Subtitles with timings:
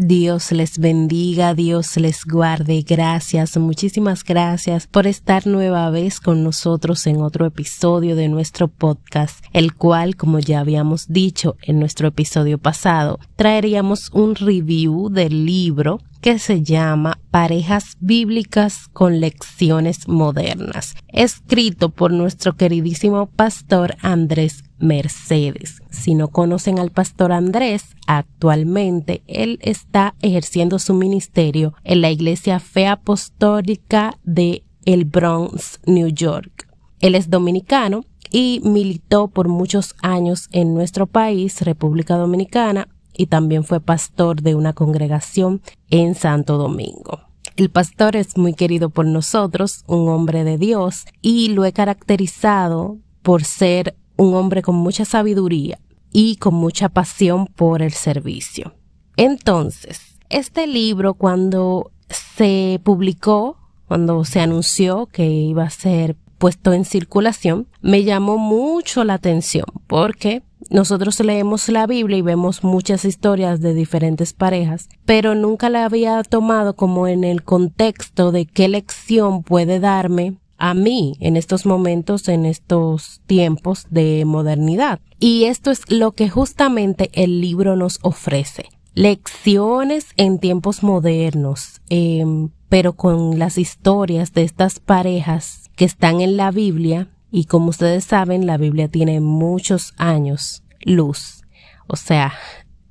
[0.00, 2.84] Dios les bendiga, Dios les guarde.
[2.86, 9.44] Gracias, muchísimas gracias por estar nueva vez con nosotros en otro episodio de nuestro podcast,
[9.52, 15.98] el cual, como ya habíamos dicho en nuestro episodio pasado, traeríamos un review del libro
[16.20, 25.82] que se llama Parejas Bíblicas con Lecciones Modernas, escrito por nuestro queridísimo pastor Andrés Mercedes.
[25.90, 32.60] Si no conocen al pastor Andrés, actualmente él está ejerciendo su ministerio en la Iglesia
[32.60, 36.68] Fe Apostólica de El Bronx, New York.
[37.00, 43.64] Él es dominicano y militó por muchos años en nuestro país, República Dominicana, y también
[43.64, 47.20] fue pastor de una congregación en Santo Domingo.
[47.56, 52.98] El pastor es muy querido por nosotros, un hombre de Dios, y lo he caracterizado
[53.22, 55.80] por ser un hombre con mucha sabiduría
[56.12, 58.74] y con mucha pasión por el servicio.
[59.16, 66.84] Entonces, este libro cuando se publicó, cuando se anunció que iba a ser puesto en
[66.84, 73.60] circulación, me llamó mucho la atención porque nosotros leemos la Biblia y vemos muchas historias
[73.60, 79.42] de diferentes parejas, pero nunca la había tomado como en el contexto de qué lección
[79.42, 85.00] puede darme a mí en estos momentos, en estos tiempos de modernidad.
[85.18, 88.66] Y esto es lo que justamente el libro nos ofrece.
[88.94, 96.36] Lecciones en tiempos modernos, em, pero con las historias de estas parejas que están en
[96.36, 101.42] la Biblia y como ustedes saben, la Biblia tiene muchos años luz.
[101.86, 102.32] O sea,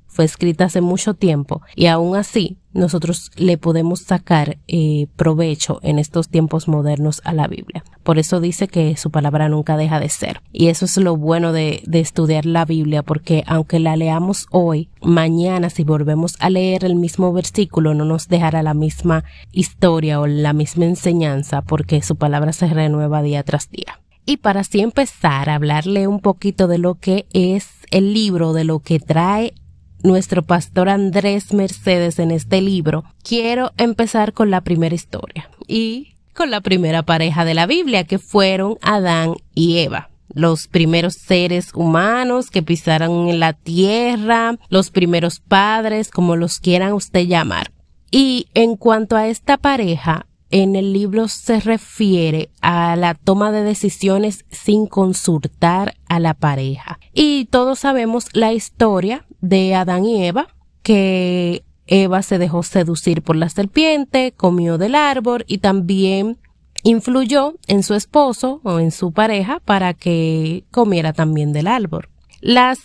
[0.06, 6.00] fue escrita hace mucho tiempo y aún así nosotros le podemos sacar eh, provecho en
[6.00, 7.84] estos tiempos modernos a la Biblia.
[8.02, 10.42] Por eso dice que su palabra nunca deja de ser.
[10.52, 14.90] Y eso es lo bueno de, de estudiar la Biblia porque aunque la leamos hoy,
[15.02, 20.26] mañana si volvemos a leer el mismo versículo no nos dejará la misma historia o
[20.26, 24.00] la misma enseñanza porque su palabra se renueva día tras día.
[24.28, 28.64] Y para así empezar a hablarle un poquito de lo que es el libro, de
[28.64, 29.54] lo que trae
[30.02, 36.50] nuestro pastor Andrés Mercedes en este libro, quiero empezar con la primera historia y con
[36.50, 42.50] la primera pareja de la Biblia, que fueron Adán y Eva los primeros seres humanos
[42.50, 47.72] que pisaron en la tierra, los primeros padres, como los quieran usted llamar.
[48.10, 53.62] Y en cuanto a esta pareja, en el libro se refiere a la toma de
[53.62, 56.98] decisiones sin consultar a la pareja.
[57.12, 60.48] Y todos sabemos la historia de Adán y Eva,
[60.82, 66.38] que Eva se dejó seducir por la serpiente, comió del árbol y también
[66.82, 72.08] influyó en su esposo o en su pareja para que comiera también del árbol.
[72.40, 72.78] Las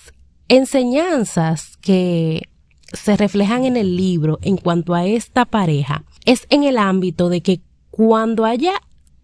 [0.48, 2.50] enseñanzas que
[2.92, 7.42] se reflejan en el libro en cuanto a esta pareja es en el ámbito de
[7.42, 7.62] que
[7.92, 8.74] cuando haya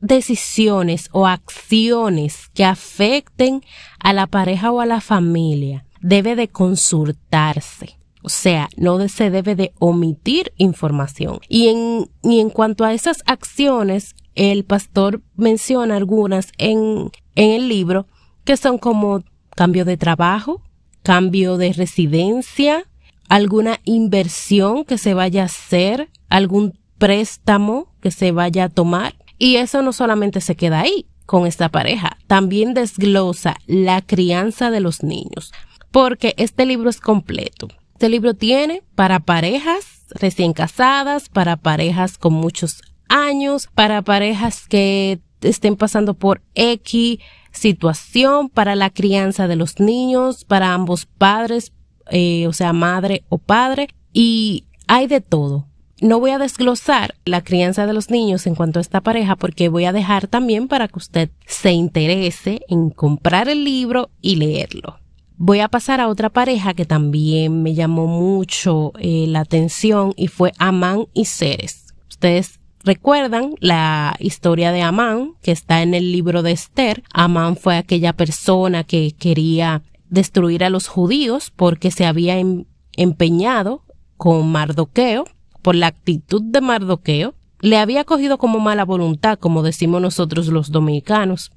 [0.02, 3.62] decisiones o acciones que afecten
[4.00, 7.98] a la pareja o a la familia, debe de consultarse.
[8.22, 11.40] O sea, no se debe de omitir información.
[11.48, 18.08] Y en, en cuanto a esas acciones, el pastor menciona algunas en, en el libro
[18.44, 19.24] que son como
[19.56, 20.62] cambio de trabajo,
[21.04, 22.86] cambio de residencia,
[23.30, 29.16] alguna inversión que se vaya a hacer, algún préstamo que se vaya a tomar.
[29.40, 34.80] Y eso no solamente se queda ahí con esta pareja, también desglosa la crianza de
[34.80, 35.54] los niños,
[35.92, 37.68] porque este libro es completo.
[37.94, 45.20] Este libro tiene para parejas recién casadas, para parejas con muchos años, para parejas que
[45.42, 47.20] estén pasando por X
[47.52, 51.74] situación, para la crianza de los niños, para ambos padres,
[52.10, 55.69] eh, o sea, madre o padre, y hay de todo.
[56.02, 59.68] No voy a desglosar la crianza de los niños en cuanto a esta pareja porque
[59.68, 65.00] voy a dejar también para que usted se interese en comprar el libro y leerlo.
[65.36, 70.28] Voy a pasar a otra pareja que también me llamó mucho eh, la atención y
[70.28, 71.94] fue Amán y Ceres.
[72.10, 77.04] Ustedes recuerdan la historia de Amán que está en el libro de Esther.
[77.14, 82.66] Amán fue aquella persona que quería destruir a los judíos porque se había em,
[82.96, 83.84] empeñado
[84.16, 85.26] con Mardoqueo
[85.62, 90.72] por la actitud de Mardoqueo, le había cogido como mala voluntad, como decimos nosotros los
[90.72, 91.52] dominicanos.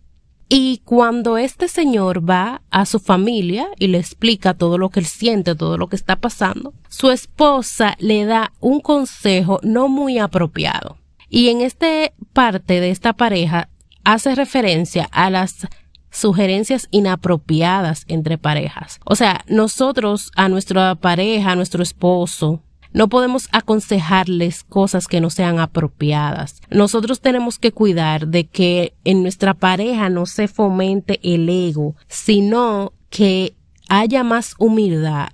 [0.49, 5.07] Y cuando este señor va a su familia y le explica todo lo que él
[5.07, 10.99] siente, todo lo que está pasando, su esposa le da un consejo no muy apropiado.
[11.31, 11.87] Y en esta
[12.35, 13.71] parte de esta pareja
[14.05, 15.67] hace referencia a las
[16.11, 19.01] sugerencias inapropiadas entre parejas.
[19.07, 22.61] O sea, nosotros a nuestra pareja, a nuestro esposo,
[22.93, 26.61] no podemos aconsejarles cosas que no sean apropiadas.
[26.71, 32.93] Nosotros tenemos que cuidar de que en nuestra pareja no se fomente el ego, sino
[33.11, 33.55] que
[33.89, 35.29] haya más humildad,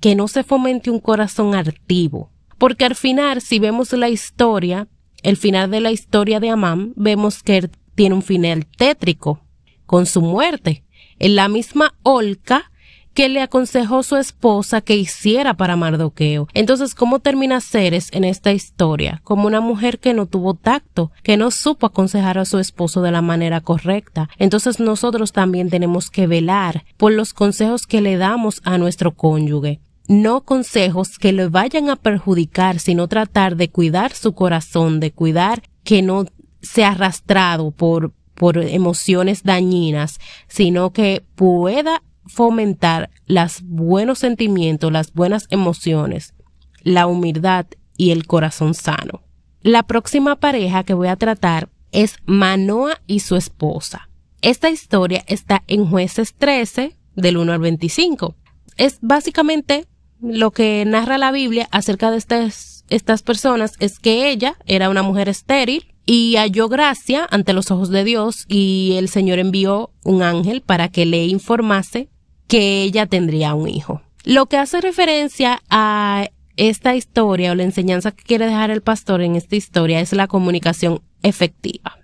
[0.00, 2.30] que no se fomente un corazón artivo.
[2.58, 4.88] Porque al final, si vemos la historia,
[5.22, 9.40] el final de la historia de Amán, vemos que él tiene un final tétrico,
[9.86, 10.84] con su muerte.
[11.18, 12.70] En la misma Olca
[13.16, 16.48] que le aconsejó su esposa que hiciera para Mardoqueo.
[16.52, 19.22] Entonces, ¿cómo termina Ceres en esta historia?
[19.24, 23.12] Como una mujer que no tuvo tacto, que no supo aconsejar a su esposo de
[23.12, 24.28] la manera correcta.
[24.36, 29.80] Entonces, nosotros también tenemos que velar por los consejos que le damos a nuestro cónyuge
[30.08, 35.62] no consejos que le vayan a perjudicar, sino tratar de cuidar su corazón, de cuidar
[35.82, 36.26] que no
[36.62, 45.46] sea arrastrado por, por emociones dañinas, sino que pueda fomentar los buenos sentimientos, las buenas
[45.50, 46.34] emociones,
[46.82, 49.22] la humildad y el corazón sano.
[49.62, 54.08] La próxima pareja que voy a tratar es Manoa y su esposa.
[54.42, 58.36] Esta historia está en jueces 13 del 1 al 25.
[58.76, 59.86] Es básicamente
[60.20, 65.02] lo que narra la Biblia acerca de estas, estas personas es que ella era una
[65.02, 70.22] mujer estéril y halló gracia ante los ojos de Dios y el Señor envió un
[70.22, 72.08] ángel para que le informase
[72.48, 74.02] que ella tendría un hijo.
[74.24, 79.22] Lo que hace referencia a esta historia o la enseñanza que quiere dejar el pastor
[79.22, 81.98] en esta historia es la comunicación efectiva.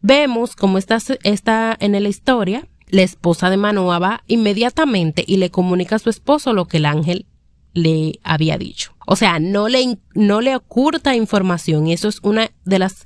[0.00, 5.50] Vemos como está, está en la historia, la esposa de Manoa va inmediatamente y le
[5.50, 7.26] comunica a su esposo lo que el ángel
[7.72, 8.92] le había dicho.
[9.06, 13.04] O sea, no le, no le oculta información y eso es una de las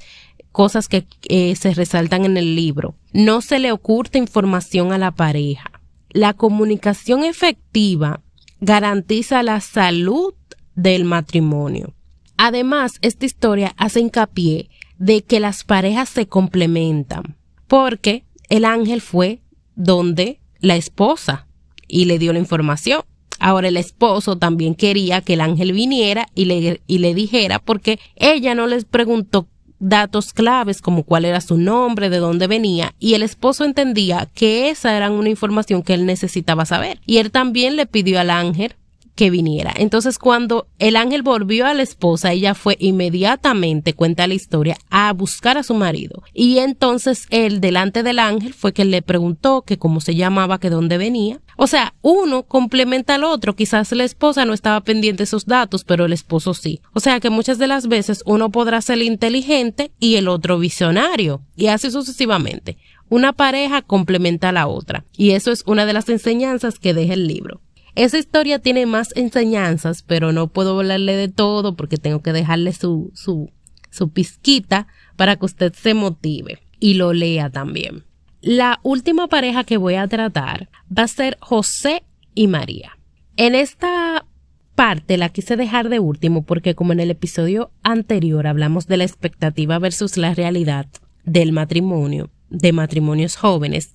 [0.51, 2.97] cosas que eh, se resaltan en el libro.
[3.13, 5.76] No se le oculta información a la pareja
[6.17, 8.23] la comunicación efectiva
[8.61, 10.33] garantiza la salud
[10.75, 11.93] del matrimonio.
[12.39, 17.37] Además, esta historia hace hincapié de que las parejas se complementan,
[17.67, 19.43] porque el ángel fue
[19.75, 21.49] donde la esposa
[21.87, 23.03] y le dio la información.
[23.39, 28.01] Ahora el esposo también quería que el ángel viniera y le, y le dijera porque
[28.17, 29.49] ella no les preguntó
[29.79, 34.71] datos claves como cuál era su nombre, de dónde venía, y el esposo entendía que
[34.71, 37.01] esa era una información que él necesitaba saber.
[37.07, 38.75] Y él también le pidió al ángel
[39.17, 39.73] que viniera.
[39.75, 45.13] Entonces, cuando el ángel volvió a la esposa, ella fue inmediatamente, cuenta la historia, a
[45.15, 46.23] buscar a su marido.
[46.33, 50.71] Y entonces él, delante del ángel, fue que le preguntó que cómo se llamaba, que
[50.71, 51.41] dónde venía.
[51.57, 53.57] O sea, uno complementa al otro.
[53.57, 56.81] Quizás la esposa no estaba pendiente de esos datos, pero el esposo sí.
[56.93, 61.41] O sea que muchas de las veces uno podrá ser inteligente y el otro visionario.
[61.57, 62.77] Y así sucesivamente.
[63.09, 65.05] Una pareja complementa a la otra.
[65.17, 67.63] Y eso es una de las enseñanzas que deja el libro.
[67.97, 72.75] Esa historia tiene más enseñanzas, pero no puedo hablarle de todo porque tengo que dejarle
[72.75, 73.51] su, su,
[73.91, 78.05] su pizquita para que usted se motive y lo lea también.
[78.43, 82.05] La última pareja que voy a tratar va a ser José
[82.35, 82.99] y María.
[83.37, 84.27] En esta
[84.75, 89.05] parte la quise dejar de último porque como en el episodio anterior hablamos de la
[89.05, 90.87] expectativa versus la realidad
[91.25, 93.95] del matrimonio, de matrimonios jóvenes,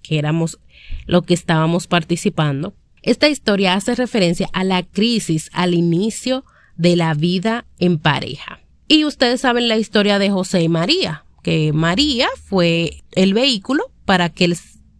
[0.00, 0.58] que éramos
[1.04, 6.44] lo que estábamos participando, esta historia hace referencia a la crisis al inicio
[6.76, 8.60] de la vida en pareja.
[8.88, 14.28] Y ustedes saben la historia de José y María, que María fue el vehículo para
[14.28, 14.54] que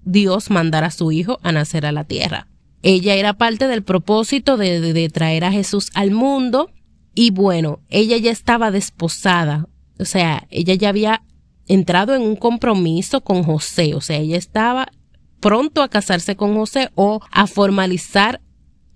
[0.04, 2.48] Dios mandara a su hijo a nacer a la tierra.
[2.82, 6.70] Ella era parte del propósito de, de traer a Jesús al mundo
[7.14, 9.68] y bueno, ella ya estaba desposada,
[9.98, 11.22] o sea, ella ya había
[11.68, 14.88] entrado en un compromiso con José, o sea, ella estaba
[15.42, 18.40] pronto a casarse con José o a formalizar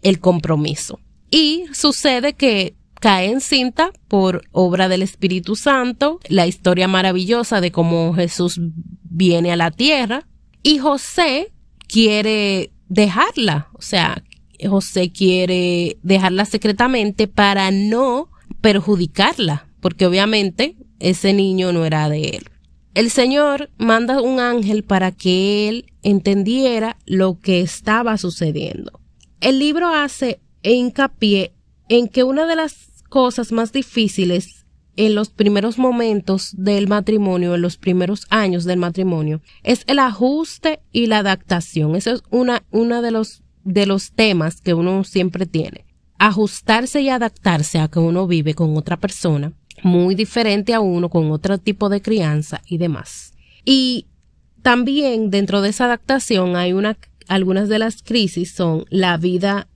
[0.01, 1.01] el compromiso.
[1.29, 7.73] Y sucede que cae en cinta por obra del Espíritu Santo, la historia maravillosa de
[7.73, 8.61] cómo Jesús
[9.03, 10.27] viene a la tierra
[10.63, 11.53] y José
[11.89, 14.23] quiere dejarla, o sea,
[14.65, 22.51] José quiere dejarla secretamente para no perjudicarla, porque obviamente ese niño no era de él
[22.97, 29.01] el Señor manda un ángel para que él entendiera lo que estaba sucediendo.
[29.43, 31.53] El libro hace hincapié
[31.91, 34.65] en que una de las cosas más difíciles
[34.97, 40.81] en los primeros momentos del matrimonio, en los primeros años del matrimonio, es el ajuste
[40.91, 41.97] y la adaptación.
[41.97, 45.85] Eso es una, una de los, de los temas que uno siempre tiene.
[46.17, 49.53] Ajustarse y adaptarse a que uno vive con otra persona,
[49.83, 53.35] muy diferente a uno, con otro tipo de crianza y demás.
[53.65, 54.07] Y
[54.63, 56.97] también dentro de esa adaptación hay una,
[57.29, 59.69] algunas de las crisis son la vida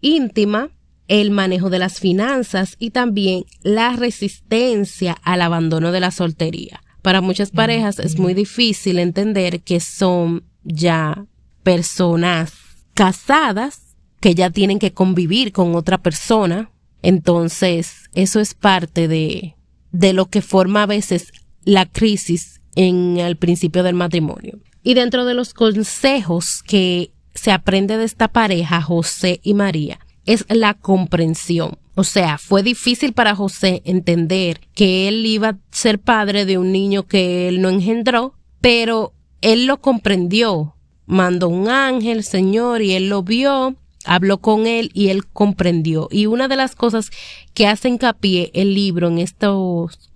[0.00, 0.70] íntima,
[1.08, 6.80] el manejo de las finanzas y también la resistencia al abandono de la soltería.
[7.02, 11.26] Para muchas parejas es muy difícil entender que son ya
[11.62, 12.52] personas
[12.94, 16.70] casadas que ya tienen que convivir con otra persona.
[17.04, 19.56] Entonces, eso es parte de,
[19.92, 21.32] de lo que forma a veces
[21.62, 24.58] la crisis en el principio del matrimonio.
[24.82, 30.46] Y dentro de los consejos que se aprende de esta pareja, José y María, es
[30.48, 31.76] la comprensión.
[31.94, 36.72] O sea, fue difícil para José entender que él iba a ser padre de un
[36.72, 38.32] niño que él no engendró,
[38.62, 40.74] pero él lo comprendió.
[41.04, 46.08] Mandó un ángel, Señor, y él lo vio, habló con él y él comprendió.
[46.10, 47.10] Y una de las cosas
[47.54, 50.10] que hace hincapié el libro en estos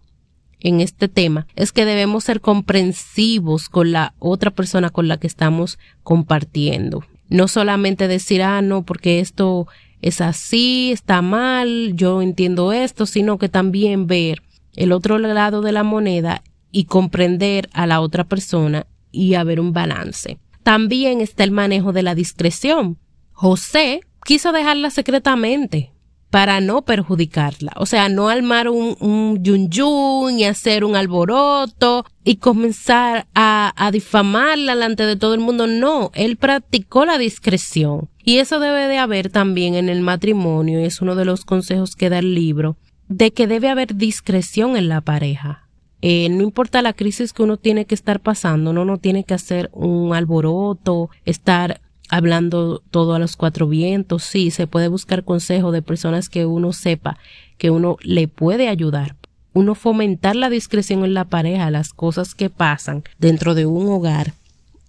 [0.61, 5.27] en este tema es que debemos ser comprensivos con la otra persona con la que
[5.27, 7.05] estamos compartiendo.
[7.29, 9.69] No solamente decir, ah, no, porque esto
[10.01, 14.43] es así, está mal, yo entiendo esto, sino que también ver
[14.75, 19.73] el otro lado de la moneda y comprender a la otra persona y haber un
[19.73, 20.39] balance.
[20.63, 22.99] También está el manejo de la discreción.
[23.41, 25.93] José quiso dejarla secretamente,
[26.29, 27.71] para no perjudicarla.
[27.77, 33.73] O sea, no armar un, un yun yun y hacer un alboroto y comenzar a,
[33.77, 35.69] a difamarla delante de todo el mundo.
[35.69, 38.09] No, él practicó la discreción.
[38.25, 41.95] Y eso debe de haber también en el matrimonio, y es uno de los consejos
[41.95, 42.77] que da el libro,
[43.07, 45.69] de que debe haber discreción en la pareja.
[46.03, 49.35] Eh, no importa la crisis que uno tiene que estar pasando, uno no tiene que
[49.35, 54.25] hacer un alboroto, estar hablando todo a los cuatro vientos.
[54.25, 57.19] Sí, se puede buscar consejo de personas que uno sepa
[57.59, 59.17] que uno le puede ayudar.
[59.53, 64.35] Uno fomentar la discreción en la pareja, las cosas que pasan dentro de un hogar.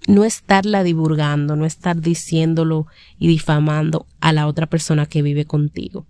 [0.07, 6.05] No estarla divulgando, no estar diciéndolo y difamando a la otra persona que vive contigo.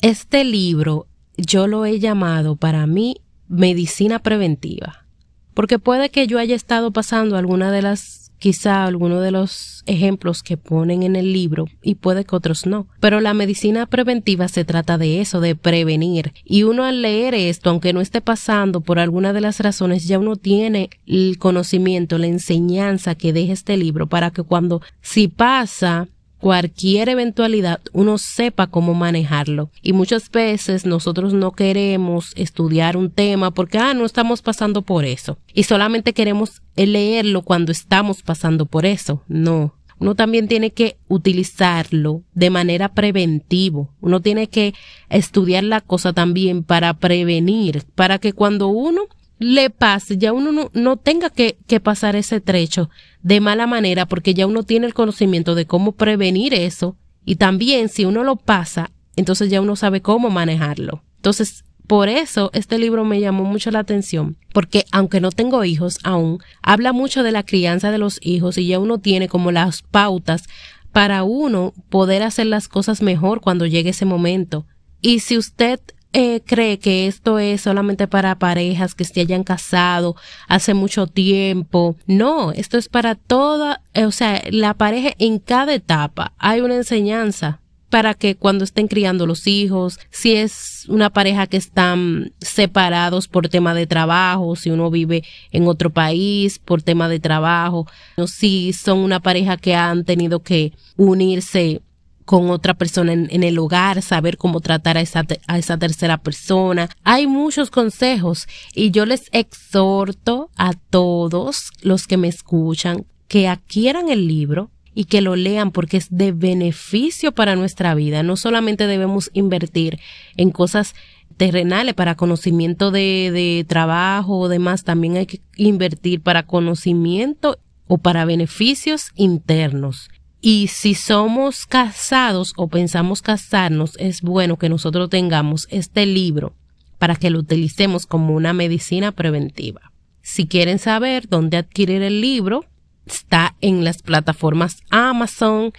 [0.00, 3.16] Este libro yo lo he llamado para mí
[3.48, 5.06] medicina preventiva,
[5.54, 10.42] porque puede que yo haya estado pasando alguna de las quizá alguno de los ejemplos
[10.42, 12.86] que ponen en el libro y puede que otros no.
[13.00, 16.32] Pero la medicina preventiva se trata de eso, de prevenir.
[16.44, 20.18] Y uno al leer esto, aunque no esté pasando por alguna de las razones, ya
[20.18, 26.08] uno tiene el conocimiento, la enseñanza que deja este libro para que cuando si pasa
[26.40, 29.70] cualquier eventualidad uno sepa cómo manejarlo.
[29.82, 35.04] Y muchas veces nosotros no queremos estudiar un tema porque, ah, no estamos pasando por
[35.04, 35.38] eso.
[35.52, 39.22] Y solamente queremos leerlo cuando estamos pasando por eso.
[39.28, 39.74] No.
[40.00, 43.90] Uno también tiene que utilizarlo de manera preventivo.
[44.00, 44.74] Uno tiene que
[45.10, 50.96] estudiar la cosa también para prevenir, para que cuando uno le pase, ya uno no,
[50.96, 52.90] tenga que, que, pasar ese trecho
[53.22, 57.88] de mala manera porque ya uno tiene el conocimiento de cómo prevenir eso y también
[57.88, 61.02] si uno lo pasa, entonces ya uno sabe cómo manejarlo.
[61.16, 65.98] Entonces, por eso este libro me llamó mucho la atención, porque aunque no tengo hijos
[66.04, 69.82] aún, habla mucho de la crianza de los hijos y ya uno tiene como las
[69.82, 70.44] pautas
[70.92, 74.66] para uno poder hacer las cosas mejor cuando llegue ese momento.
[75.00, 75.80] Y si usted
[76.12, 80.16] eh, cree que esto es solamente para parejas que se hayan casado
[80.48, 81.96] hace mucho tiempo.
[82.06, 86.76] No, esto es para toda, eh, o sea, la pareja en cada etapa hay una
[86.76, 87.60] enseñanza
[87.90, 93.48] para que cuando estén criando los hijos, si es una pareja que están separados por
[93.48, 97.86] tema de trabajo, si uno vive en otro país por tema de trabajo,
[98.16, 101.80] o si son una pareja que han tenido que unirse
[102.28, 106.90] con otra persona en, el hogar, saber cómo tratar a esa, a esa tercera persona.
[107.02, 114.10] Hay muchos consejos y yo les exhorto a todos los que me escuchan que adquieran
[114.10, 118.22] el libro y que lo lean porque es de beneficio para nuestra vida.
[118.22, 119.98] No solamente debemos invertir
[120.36, 120.94] en cosas
[121.38, 127.96] terrenales para conocimiento de, de trabajo o demás, también hay que invertir para conocimiento o
[127.96, 130.10] para beneficios internos.
[130.40, 136.54] Y si somos casados o pensamos casarnos, es bueno que nosotros tengamos este libro
[136.98, 139.92] para que lo utilicemos como una medicina preventiva.
[140.22, 142.64] Si quieren saber dónde adquirir el libro,
[143.06, 145.72] está en las plataformas Amazon,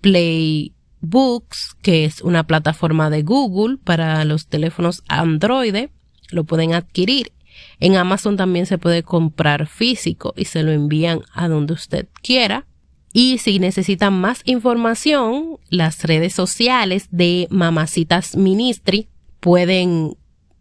[0.00, 5.88] Play Books, que es una plataforma de Google para los teléfonos Android,
[6.30, 7.32] lo pueden adquirir.
[7.80, 12.66] En Amazon también se puede comprar físico y se lo envían a donde usted quiera.
[13.12, 19.08] Y si necesitan más información, las redes sociales de Mamacitas Ministry
[19.40, 20.16] pueden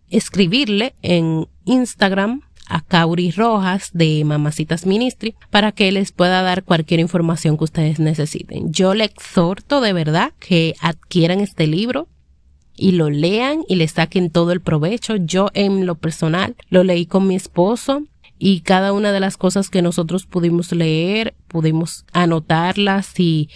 [0.10, 7.00] escribirle en Instagram a Kauri Rojas de Mamacitas Ministry para que les pueda dar cualquier
[7.00, 8.72] información que ustedes necesiten.
[8.72, 12.08] Yo le exhorto de verdad que adquieran este libro
[12.76, 15.16] y lo lean y le saquen todo el provecho.
[15.18, 18.04] Yo en lo personal lo leí con mi esposo
[18.40, 23.50] y cada una de las cosas que nosotros pudimos leer, pudimos anotarlas y,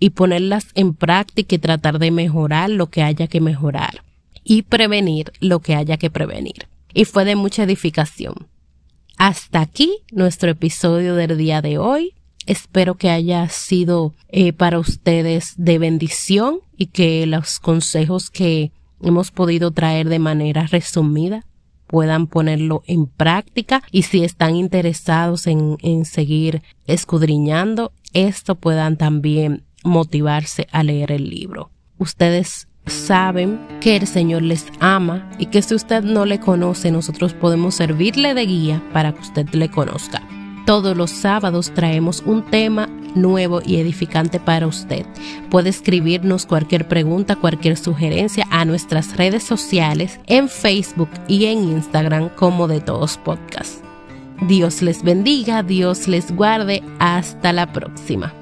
[0.00, 4.02] y ponerlas en práctica y tratar de mejorar lo que haya que mejorar
[4.42, 6.68] y prevenir lo que haya que prevenir.
[6.94, 8.48] Y fue de mucha edificación.
[9.18, 12.14] Hasta aquí nuestro episodio del día de hoy.
[12.46, 18.70] Espero que haya sido eh, para ustedes de bendición y que los consejos que
[19.02, 21.44] hemos podido traer de manera resumida
[21.86, 29.64] puedan ponerlo en práctica y si están interesados en, en seguir escudriñando esto puedan también
[29.84, 31.70] motivarse a leer el libro.
[31.98, 37.34] Ustedes saben que el Señor les ama y que si usted no le conoce, nosotros
[37.34, 40.22] podemos servirle de guía para que usted le conozca.
[40.64, 45.06] Todos los sábados traemos un tema nuevo y edificante para usted.
[45.50, 52.28] Puede escribirnos cualquier pregunta, cualquier sugerencia a nuestras redes sociales en Facebook y en Instagram
[52.30, 53.82] como de todos podcasts.
[54.42, 58.32] Dios les bendiga, Dios les guarde, hasta la próxima.